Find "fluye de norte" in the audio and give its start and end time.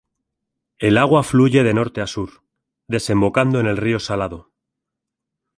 1.21-2.01